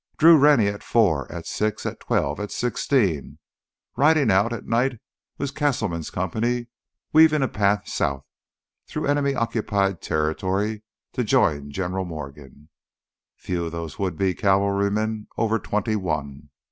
Drew 0.17 0.35
Rennie 0.35 0.65
at 0.65 0.81
four, 0.81 1.31
at 1.31 1.45
six, 1.45 1.85
at 1.85 1.99
twelve, 1.99 2.39
at 2.39 2.51
sixteen—riding 2.51 3.37
out 4.31 4.51
at 4.51 4.65
night 4.65 4.99
with 5.37 5.53
Castleman's 5.53 6.09
Company, 6.09 6.65
weaving 7.13 7.43
a 7.43 7.47
path 7.47 7.87
south 7.87 8.25
through 8.87 9.05
enemy 9.05 9.35
occupied 9.35 10.01
territory 10.01 10.81
to 11.13 11.23
join 11.23 11.69
General 11.69 12.05
Morgan—few 12.05 13.65
of 13.67 13.71
those 13.73 13.99
would 13.99 14.17
be 14.17 14.33
cavalrymen 14.33 15.27
over 15.37 15.59
twenty 15.59 15.95
one. 15.95 16.49